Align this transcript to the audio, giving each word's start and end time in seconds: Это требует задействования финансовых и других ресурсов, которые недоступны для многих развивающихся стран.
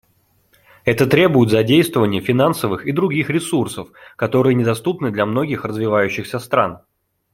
Это 0.83 1.05
требует 1.05 1.51
задействования 1.51 2.21
финансовых 2.21 2.87
и 2.87 2.91
других 2.91 3.29
ресурсов, 3.29 3.89
которые 4.15 4.55
недоступны 4.55 5.11
для 5.11 5.27
многих 5.27 5.63
развивающихся 5.63 6.39
стран. 6.39 6.81